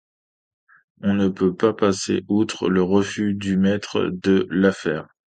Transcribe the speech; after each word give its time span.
On 1.03 1.13
ne 1.13 1.27
peut 1.27 1.53
pas 1.55 1.73
passer 1.73 2.23
outre 2.27 2.69
le 2.69 2.81
refus 2.81 3.35
du 3.35 3.55
maître 3.55 4.09
de 4.11 4.47
l’affaire. 4.49 5.05